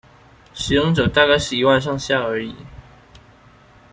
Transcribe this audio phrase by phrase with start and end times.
[0.55, 2.55] 使用者大概是一萬上下而已